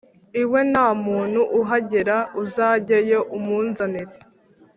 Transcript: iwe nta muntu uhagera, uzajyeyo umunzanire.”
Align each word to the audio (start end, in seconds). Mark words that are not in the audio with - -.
iwe 0.41 0.59
nta 0.71 0.87
muntu 1.05 1.41
uhagera, 1.59 2.15
uzajyeyo 2.43 3.19
umunzanire.” 3.37 4.13